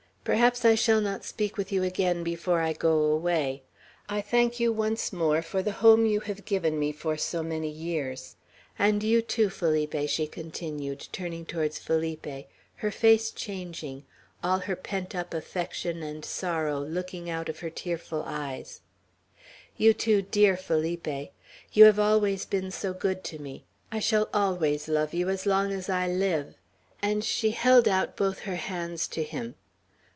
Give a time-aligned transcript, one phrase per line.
[0.23, 3.63] Perhaps I shall not speak with you again before I go away.
[4.07, 7.71] I thank you once more for the home you have given me for so many
[7.71, 8.35] years.
[8.77, 12.45] And you too, Felipe," she continued, turning towards Felipe,
[12.77, 14.05] her face changing,
[14.43, 18.81] all her pent up affection and sorrow looking out of her tearful eyes,
[19.75, 21.31] "you too, dear Felipe.
[21.73, 23.65] You have always been so good to me.
[23.91, 26.53] I shall always love you as long as I live;"
[27.01, 29.55] and she held out both her hands to him.